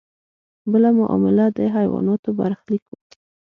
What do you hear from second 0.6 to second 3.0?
بله معامله د حیواناتو برخلیک و.